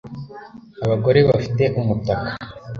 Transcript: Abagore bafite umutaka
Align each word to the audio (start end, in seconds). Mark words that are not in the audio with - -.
Abagore 0.85 1.19
bafite 1.29 1.63
umutaka 1.79 2.31